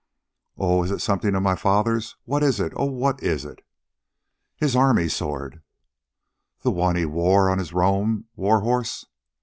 "Oh, 0.57 0.83
it 0.83 0.89
is 0.89 1.03
something 1.03 1.35
of 1.35 1.43
my 1.43 1.55
father's! 1.55 2.15
What 2.25 2.41
is 2.41 2.59
it? 2.59 2.73
Oh, 2.75 2.87
what 2.87 3.21
is 3.21 3.45
it?" 3.45 3.63
"His 4.55 4.75
army 4.75 5.07
sword." 5.07 5.61
"The 6.63 6.71
one 6.71 6.95
he 6.95 7.05
wore 7.05 7.51
on 7.51 7.59
his 7.59 7.71
roan 7.71 8.25
war 8.35 8.61
horse! 8.61 9.05